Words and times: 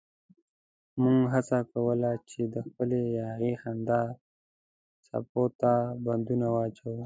موږ 1.01 1.19
هڅه 1.33 1.59
کوله 1.73 2.11
چې 2.29 2.41
د 2.53 2.55
خپلې 2.67 2.99
یاغي 3.19 3.53
خندا 3.61 4.01
څپو 5.05 5.43
ته 5.61 5.73
بندونه 6.05 6.47
واچوو. 6.55 6.95